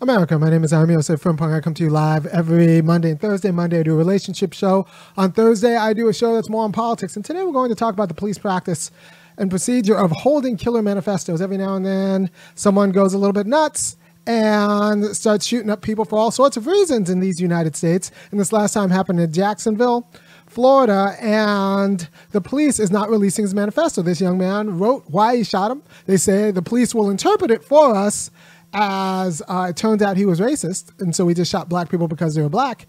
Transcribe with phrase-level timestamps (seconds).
[0.00, 1.52] America, my name is Ami Yosef from Punk.
[1.52, 3.50] I come to you live every Monday and Thursday.
[3.50, 4.86] Monday, I do a relationship show.
[5.16, 7.16] On Thursday, I do a show that's more on politics.
[7.16, 8.92] And today, we're going to talk about the police practice
[9.38, 11.40] and procedure of holding killer manifestos.
[11.40, 16.04] Every now and then, someone goes a little bit nuts and starts shooting up people
[16.04, 18.12] for all sorts of reasons in these United States.
[18.30, 20.08] And this last time happened in Jacksonville.
[20.46, 24.00] Florida, and the police is not releasing his manifesto.
[24.02, 25.82] This young man wrote why he shot him.
[26.06, 28.30] They say the police will interpret it for us
[28.72, 32.08] as uh, it turns out he was racist, and so we just shot black people
[32.08, 32.86] because they were black.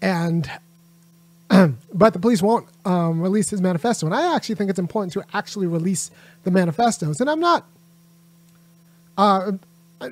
[0.00, 0.50] And
[1.48, 5.24] but the police won't um, release his manifesto, and I actually think it's important to
[5.34, 6.10] actually release
[6.44, 7.20] the manifestos.
[7.20, 7.66] And I'm not
[9.16, 9.52] uh,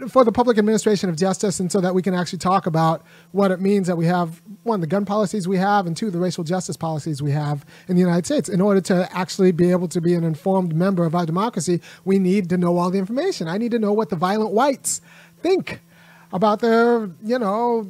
[0.08, 3.50] for the public administration of justice, and so that we can actually talk about what
[3.50, 6.42] it means that we have one the gun policies we have, and two the racial
[6.42, 8.48] justice policies we have in the United States.
[8.48, 12.18] In order to actually be able to be an informed member of our democracy, we
[12.18, 13.46] need to know all the information.
[13.48, 15.00] I need to know what the violent whites
[15.40, 15.80] think
[16.32, 17.88] about their, you know,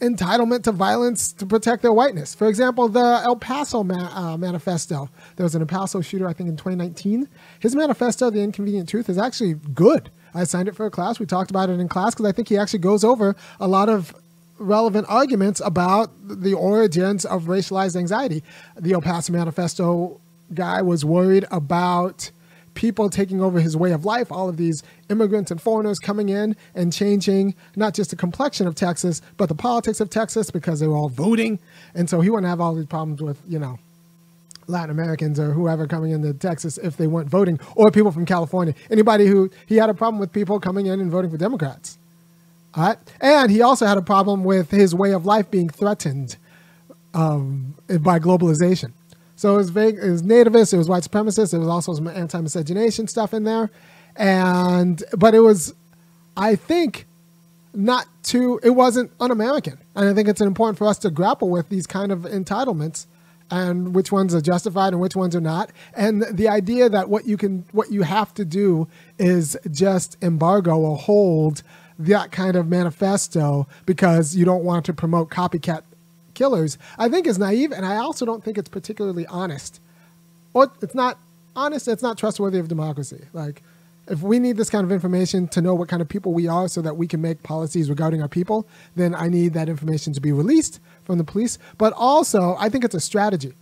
[0.00, 2.34] entitlement to violence to protect their whiteness.
[2.34, 5.08] For example, the El Paso ma- uh, manifesto.
[5.36, 7.28] There was an El Paso shooter, I think, in 2019.
[7.60, 10.10] His manifesto, The Inconvenient Truth, is actually good.
[10.34, 11.18] I signed it for a class.
[11.18, 13.88] We talked about it in class because I think he actually goes over a lot
[13.88, 14.14] of
[14.58, 18.44] relevant arguments about the origins of racialized anxiety.
[18.78, 20.20] The El Paso Manifesto
[20.54, 22.30] guy was worried about
[22.74, 26.56] people taking over his way of life, all of these immigrants and foreigners coming in
[26.74, 30.86] and changing not just the complexion of Texas, but the politics of Texas because they
[30.86, 31.58] were all voting.
[31.94, 33.78] And so he wouldn't have all these problems with, you know,
[34.70, 38.74] Latin Americans or whoever coming into Texas if they weren't voting, or people from California.
[38.90, 41.98] Anybody who he had a problem with people coming in and voting for Democrats.
[42.74, 46.36] All right, and he also had a problem with his way of life being threatened
[47.14, 48.92] um, by globalization.
[49.34, 52.06] So it was vague, it was nativist, it was white supremacist, there was also some
[52.06, 53.70] anti-miscegenation stuff in there,
[54.14, 55.74] and but it was,
[56.36, 57.06] I think,
[57.74, 58.60] not too.
[58.62, 62.12] It wasn't un-American, and I think it's important for us to grapple with these kind
[62.12, 63.06] of entitlements
[63.50, 65.70] and which ones are justified and which ones are not.
[65.94, 68.88] And the idea that what you can, what you have to do
[69.18, 71.62] is just embargo or hold
[71.98, 75.82] that kind of manifesto because you don't want to promote copycat
[76.34, 77.72] killers, I think is naive.
[77.72, 79.80] And I also don't think it's particularly honest.
[80.54, 81.18] Or it's not
[81.54, 83.26] honest, it's not trustworthy of democracy.
[83.32, 83.62] Like,
[84.08, 86.68] if we need this kind of information to know what kind of people we are
[86.68, 88.66] so that we can make policies regarding our people,
[88.96, 91.58] then I need that information to be released from the police.
[91.78, 93.54] But also, I think it's a strategy.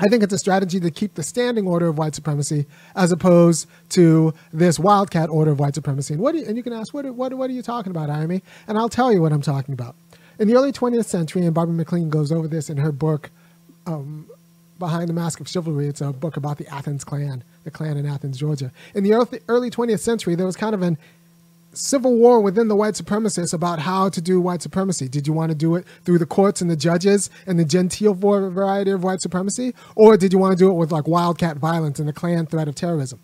[0.00, 3.66] I think it's a strategy to keep the standing order of white supremacy as opposed
[3.90, 6.14] to this wildcat order of white supremacy.
[6.14, 8.42] And what you, and you can ask, what, what, what are you talking about, Amy?
[8.68, 9.96] And I'll tell you what I'm talking about.
[10.38, 13.30] In the early 20th century, and Barbara MacLean goes over this in her book,
[13.86, 14.28] um,
[14.78, 15.88] Behind the Mask of Chivalry.
[15.88, 18.70] It's a book about the Athens Klan, the Klan in Athens, Georgia.
[18.94, 19.12] In the
[19.48, 20.98] early 20th century, there was kind of an
[21.72, 25.08] civil war within the white supremacists about how to do white supremacy.
[25.08, 28.14] Did you want to do it through the courts and the judges and the genteel
[28.14, 31.98] variety of white supremacy, or did you want to do it with like wildcat violence
[31.98, 33.20] and the Klan threat of terrorism?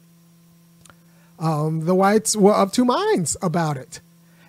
[1.39, 4.01] Um, the whites were of two minds about it,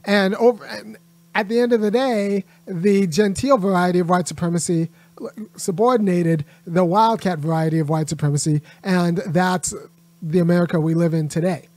[0.04, 0.98] and over and
[1.34, 4.90] at the end of the day, the genteel variety of white supremacy
[5.56, 9.74] subordinated the wildcat variety of white supremacy, and that's
[10.22, 11.68] the America we live in today.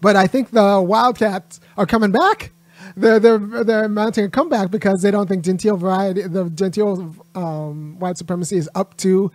[0.00, 2.52] But I think the Wildcats are coming back.
[2.96, 7.98] They're they're they're mounting a comeback because they don't think genteel variety, the genteel um,
[7.98, 9.30] white supremacy is up to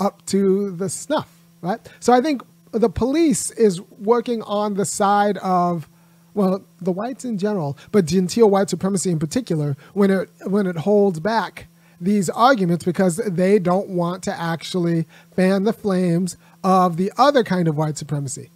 [0.00, 1.80] up to the snuff, right?
[2.00, 5.88] So I think the police is working on the side of
[6.34, 10.76] well, the whites in general, but genteel white supremacy in particular, when it when it
[10.76, 11.66] holds back
[12.00, 17.68] these arguments because they don't want to actually fan the flames of the other kind
[17.68, 18.50] of white supremacy.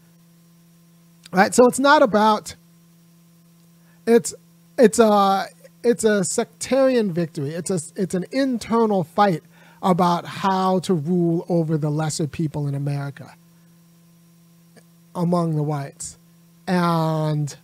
[1.32, 1.54] Right?
[1.54, 2.54] So it's not about
[4.06, 4.34] it's
[4.78, 5.46] it's a
[5.82, 7.50] it's a sectarian victory.
[7.50, 9.42] It's a it's an internal fight
[9.82, 13.34] about how to rule over the lesser people in America
[15.14, 16.18] among the whites.
[16.66, 17.56] And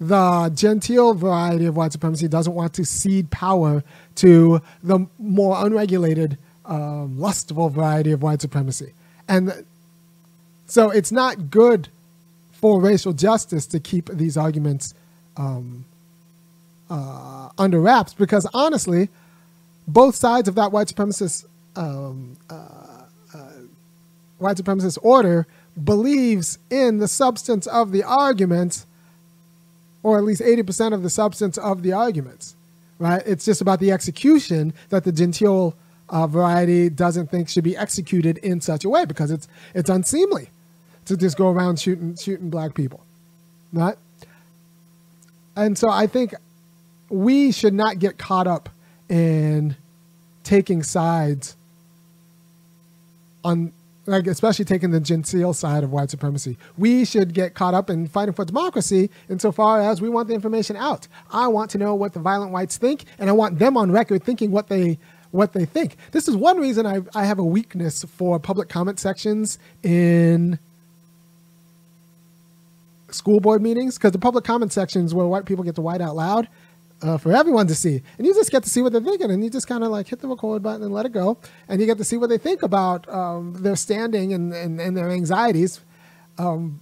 [0.00, 3.82] the genteel variety of white supremacy doesn't want to cede power
[4.16, 8.92] to the more unregulated, um, lustful variety of white supremacy.
[9.28, 9.64] And
[10.66, 11.88] so it's not good
[12.52, 14.94] for racial justice to keep these arguments
[15.36, 15.84] um,
[16.90, 19.08] uh, under wraps because honestly,
[19.86, 21.46] both sides of that white supremacist
[21.76, 22.54] um, uh,
[23.34, 23.38] uh,
[24.38, 25.46] white supremacist order
[25.82, 28.86] believes in the substance of the arguments,
[30.02, 32.56] or at least eighty percent of the substance of the arguments.
[32.98, 33.22] Right?
[33.26, 35.76] It's just about the execution that the genteel
[36.08, 40.50] uh, variety doesn't think should be executed in such a way because it's it's unseemly
[41.04, 43.04] to just go around shooting shooting black people.
[43.72, 43.96] Right?
[45.56, 46.34] And so I think
[47.08, 48.68] we should not get caught up
[49.08, 49.76] in
[50.44, 51.56] taking sides
[53.44, 53.72] on
[54.08, 56.56] like especially taking the genteel side of white supremacy.
[56.76, 60.76] We should get caught up in fighting for democracy insofar as we want the information
[60.76, 61.06] out.
[61.30, 64.24] I want to know what the violent whites think, and I want them on record
[64.24, 64.98] thinking what they
[65.30, 65.96] what they think.
[66.12, 70.58] This is one reason I, I have a weakness for public comment sections in
[73.10, 76.16] school board meetings because the public comment sections where white people get to white out
[76.16, 76.48] loud
[77.02, 78.02] uh, for everyone to see.
[78.16, 80.08] And you just get to see what they're thinking, and you just kind of like
[80.08, 82.38] hit the record button and let it go, and you get to see what they
[82.38, 85.80] think about um, their standing and, and, and their anxieties
[86.38, 86.80] um,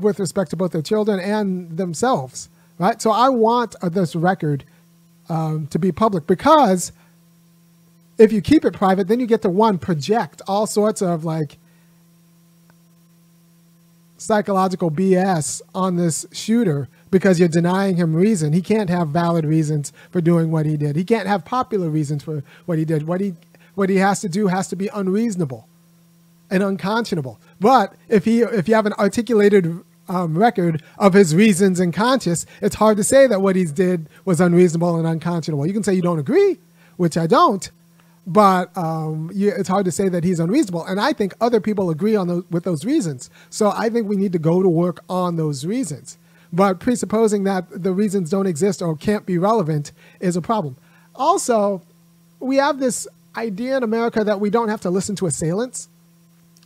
[0.00, 3.00] with respect to both their children and themselves, right?
[3.00, 4.64] So I want uh, this record
[5.28, 6.92] um, to be public because
[8.18, 11.58] if you keep it private, then you get to one project all sorts of like
[14.24, 18.52] psychological BS on this shooter because you're denying him reason.
[18.52, 20.96] He can't have valid reasons for doing what he did.
[20.96, 23.06] He can't have popular reasons for what he did.
[23.06, 23.34] What he
[23.74, 25.68] what he has to do has to be unreasonable
[26.50, 27.38] and unconscionable.
[27.60, 32.46] But if he if you have an articulated um, record of his reasons and conscious,
[32.62, 35.66] it's hard to say that what he did was unreasonable and unconscionable.
[35.66, 36.58] You can say you don't agree,
[36.96, 37.70] which I don't,
[38.26, 40.84] but um, it's hard to say that he's unreasonable.
[40.84, 43.28] And I think other people agree on those, with those reasons.
[43.50, 46.16] So I think we need to go to work on those reasons.
[46.52, 50.76] But presupposing that the reasons don't exist or can't be relevant is a problem.
[51.14, 51.82] Also,
[52.40, 53.06] we have this
[53.36, 55.88] idea in America that we don't have to listen to assailants,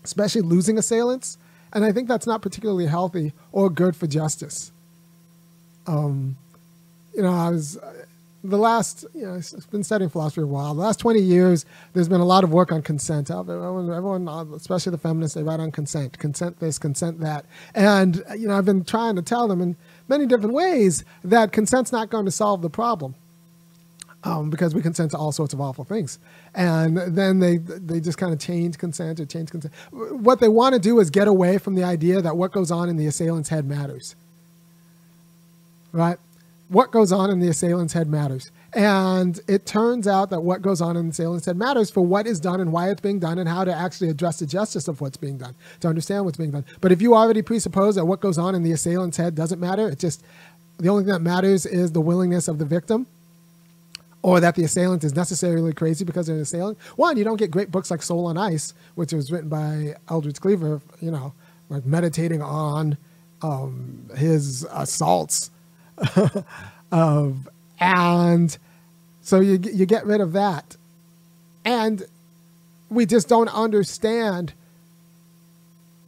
[0.04, 1.38] especially losing assailants.
[1.72, 4.72] And I think that's not particularly healthy or good for justice.
[5.87, 6.37] Um,
[7.14, 7.78] you know, I was
[8.44, 10.75] the last, you know, I've been studying philosophy a while.
[10.75, 13.31] The last 20 years, there's been a lot of work on consent.
[13.31, 17.46] Everyone, everyone, especially the feminists, they write on consent, consent this, consent that.
[17.75, 19.76] And, you know, I've been trying to tell them in
[20.06, 23.14] many different ways that consent's not going to solve the problem.
[24.25, 26.19] Um, because we consent to all sorts of awful things.
[26.52, 29.73] And then they they just kind of change consent or change consent.
[29.93, 32.88] What they want to do is get away from the idea that what goes on
[32.88, 34.17] in the assailant's head matters.
[35.93, 36.19] Right?
[36.68, 38.50] What goes on in the assailant's head matters.
[38.74, 42.26] And it turns out that what goes on in the assailant's head matters for what
[42.26, 45.00] is done and why it's being done and how to actually address the justice of
[45.00, 46.64] what's being done, to understand what's being done.
[46.80, 49.88] But if you already presuppose that what goes on in the assailant's head doesn't matter,
[49.88, 50.22] it just,
[50.76, 53.06] the only thing that matters is the willingness of the victim
[54.22, 56.78] or that the assailant is necessarily crazy because they're an assailant.
[56.96, 60.40] One, you don't get great books like Soul on Ice, which was written by Eldridge
[60.40, 61.32] Cleaver, you know,
[61.70, 62.98] like meditating on
[63.42, 65.50] um, his assaults
[66.16, 66.44] of,
[66.92, 67.46] um,
[67.80, 68.56] and
[69.20, 70.76] so you you get rid of that,
[71.64, 72.04] and
[72.90, 74.54] we just don't understand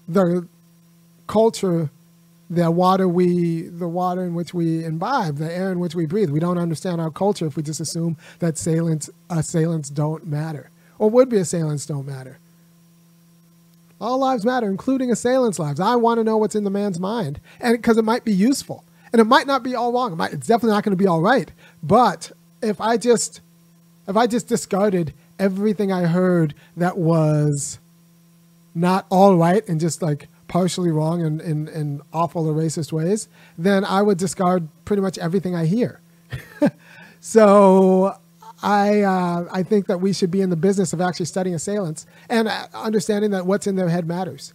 [0.09, 0.47] the
[1.27, 1.91] culture,
[2.49, 6.31] the water we, the water in which we imbibe, the air in which we breathe.
[6.31, 10.71] We don't understand our culture if we just assume that assailants assailants uh, don't matter,
[10.99, 12.39] or would be assailants don't matter.
[14.01, 15.79] All lives matter, including assailants' lives.
[15.79, 18.83] I want to know what's in the man's mind, and because it might be useful
[19.13, 20.13] and it might not be all wrong.
[20.13, 21.51] It might, it's definitely not going to be all right.
[21.83, 23.41] But if I just
[24.09, 27.79] if I just discarded everything I heard that was
[28.75, 33.29] not all right and just like partially wrong in, in, in awful or racist ways,
[33.57, 36.01] then I would discard pretty much everything I hear.
[37.21, 38.17] so
[38.63, 42.07] I uh, I think that we should be in the business of actually studying assailants
[42.29, 44.53] and uh, understanding that what's in their head matters.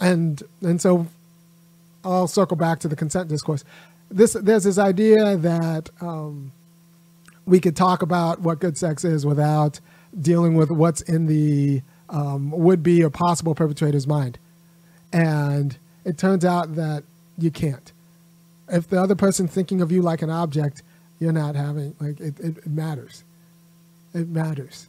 [0.00, 1.06] And and so
[2.04, 3.64] I'll circle back to the consent discourse.
[4.10, 6.52] This there's this idea that um,
[7.46, 9.80] we could talk about what good sex is without
[10.18, 14.38] dealing with what's in the um, would be or possible perpetrator's mind,
[15.12, 17.04] and it turns out that
[17.36, 17.92] you can't.
[18.68, 20.82] If the other person's thinking of you like an object,
[21.18, 23.24] you're not having like it, it, it matters.
[24.14, 24.88] It matters.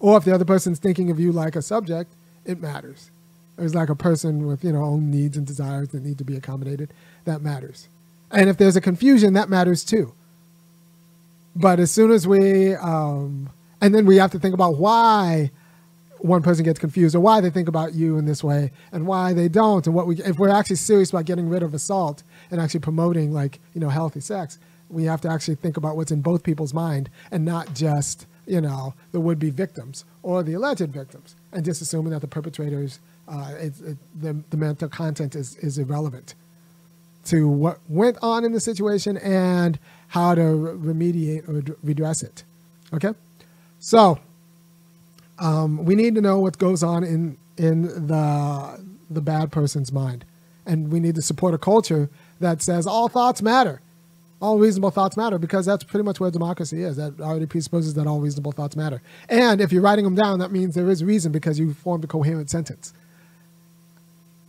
[0.00, 2.12] Or if the other person's thinking of you like a subject,
[2.44, 3.10] it matters
[3.56, 6.36] there's like a person with you know own needs and desires that need to be
[6.36, 6.92] accommodated
[7.24, 7.88] that matters.
[8.30, 10.12] And if there's a confusion that matters too.
[11.54, 15.50] But as soon as we um, and then we have to think about why
[16.18, 19.34] one person gets confused or why they think about you in this way and why
[19.34, 19.86] they don't.
[19.86, 23.32] And what we if we're actually serious about getting rid of assault and actually promoting
[23.32, 24.58] like you know healthy sex
[24.88, 28.60] we have to actually think about what's in both people's mind and not just you
[28.60, 31.36] know the would-be victims or the alleged victims.
[31.52, 33.74] And just assuming that the perpetrators uh, it,
[34.20, 36.34] the, the mental content is, is irrelevant
[37.26, 39.78] to what went on in the situation and
[40.08, 42.44] how to remediate or redress it.
[42.92, 43.12] Okay?
[43.78, 44.18] So,
[45.38, 50.24] um, we need to know what goes on in, in the, the bad person's mind.
[50.66, 52.08] And we need to support a culture
[52.40, 53.80] that says all thoughts matter.
[54.40, 56.96] all reasonable thoughts matter because that's pretty much where democracy is.
[56.96, 59.00] That already presupposes that all reasonable thoughts matter.
[59.28, 62.06] And if you're writing them down, that means there is reason because you formed a
[62.06, 62.92] coherent sentence.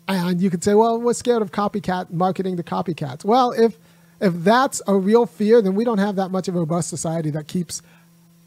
[0.08, 3.26] And you could say, well, we're scared of copycat marketing to copycats.
[3.26, 3.78] Well, if
[4.22, 7.32] if that's a real fear, then we don't have that much of a robust society
[7.32, 7.82] that keeps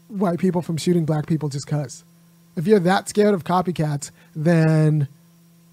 [0.07, 2.03] white people from shooting black people just because.
[2.55, 5.07] If you're that scared of copycats, then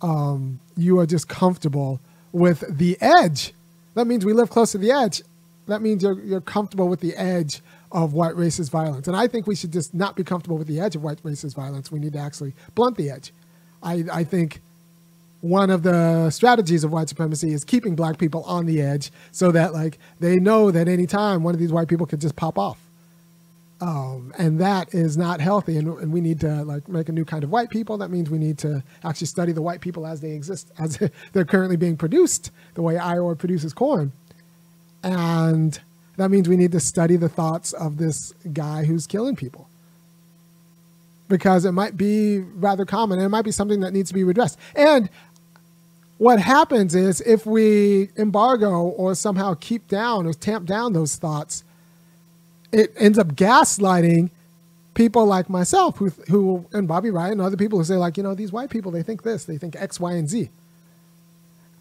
[0.03, 2.01] um, you are just comfortable
[2.33, 3.55] with the edge.
[3.95, 5.23] That means we live close to the edge.
[5.67, 9.09] That means you're, you're comfortable with the edge of white racist violence.
[9.09, 11.55] And I think we should just not be comfortable with the edge of white racist
[11.55, 11.91] violence.
[11.91, 13.33] We need to actually blunt the edge.
[13.83, 14.61] I, I think
[15.41, 19.53] one of the strategies of white supremacy is keeping black people on the edge so
[19.53, 22.59] that like they know that any time one of these white people could just pop
[22.59, 22.79] off.
[23.79, 27.27] Um, and that is not healthy and, and, we need to like make a new
[27.27, 27.99] kind of white people.
[27.99, 30.99] That means we need to actually study the white people as they exist as
[31.33, 34.13] they're currently being produced the way iowa produces corn.
[35.03, 35.79] And
[36.17, 39.69] that means we need to study the thoughts of this guy who's killing people
[41.29, 44.25] because it might be rather common and it might be something that needs to be
[44.25, 45.11] redressed and
[46.19, 51.63] what happens is if we embargo or somehow keep down or tamp down those thoughts,
[52.73, 54.31] it ends up gaslighting
[54.95, 58.23] people like myself who, who and Bobby Wright and other people who say like, you
[58.23, 60.49] know, these white people, they think this, they think X, Y, and Z.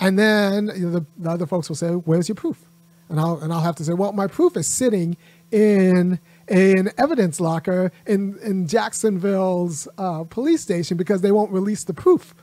[0.01, 2.65] And then you know, the, the other folks will say, where's your proof?
[3.07, 5.15] And I'll, and I'll have to say, well, my proof is sitting
[5.51, 11.93] in an evidence locker in, in Jacksonville's uh, police station because they won't release the
[11.93, 12.35] proof.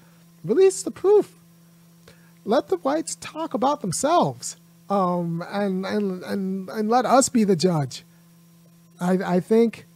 [0.44, 1.34] Release the proof
[2.44, 4.56] let the whites talk about themselves
[4.90, 8.04] um, and, and, and, and let us be the judge.
[9.00, 9.86] I, I think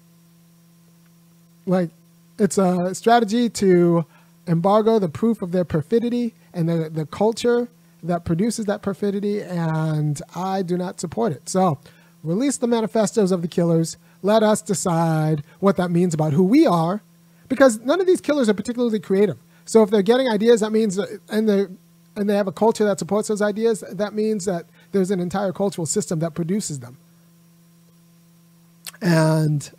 [1.66, 1.90] like
[2.38, 4.04] it's a strategy to
[4.46, 7.68] embargo the proof of their perfidy and the, the culture
[8.02, 11.48] that produces that perfidy, and I do not support it.
[11.48, 11.78] So
[12.26, 13.96] release the manifestos of the killers.
[14.22, 17.02] Let us decide what that means about who we are,
[17.48, 19.38] because none of these killers are particularly creative.
[19.64, 21.70] So if they're getting ideas, that means, uh, and they're
[22.16, 25.52] and they have a culture that supports those ideas, that means that there's an entire
[25.52, 26.96] cultural system that produces them.
[29.02, 29.70] And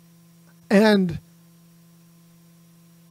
[0.70, 1.18] and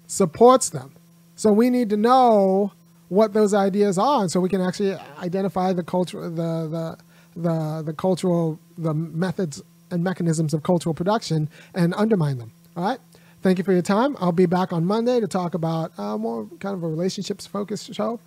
[0.07, 0.93] supports them.
[1.35, 2.71] So we need to know
[3.09, 6.97] what those ideas are, and so we can actually identify the culture, the the
[7.35, 12.51] the the cultural, the methods and mechanisms of cultural production, and undermine them.
[12.75, 12.99] All right.
[13.41, 14.17] Thank you for your time.
[14.19, 17.93] I'll be back on Monday to talk about uh, more kind of a relationships focused
[17.93, 18.19] show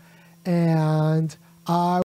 [0.47, 1.99] and I